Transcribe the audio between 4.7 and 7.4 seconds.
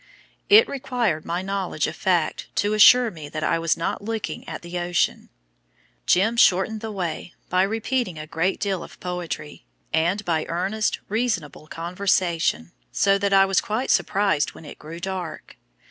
ocean. "Jim" shortened the way